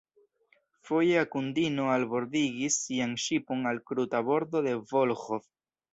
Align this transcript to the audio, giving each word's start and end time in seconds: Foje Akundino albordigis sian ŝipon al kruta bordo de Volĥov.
Foje 0.89 1.19
Akundino 1.23 1.85
albordigis 1.97 2.79
sian 2.87 3.15
ŝipon 3.27 3.65
al 3.73 3.81
kruta 3.91 4.27
bordo 4.31 4.65
de 4.69 4.77
Volĥov. 4.95 5.51